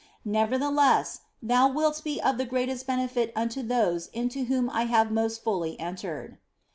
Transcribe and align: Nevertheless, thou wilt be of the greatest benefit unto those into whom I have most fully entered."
Nevertheless, 0.25 1.21
thou 1.43 1.67
wilt 1.69 2.03
be 2.03 2.19
of 2.19 2.39
the 2.39 2.45
greatest 2.45 2.87
benefit 2.87 3.31
unto 3.35 3.61
those 3.61 4.07
into 4.07 4.45
whom 4.45 4.67
I 4.71 4.85
have 4.85 5.11
most 5.11 5.43
fully 5.43 5.79
entered." 5.79 6.39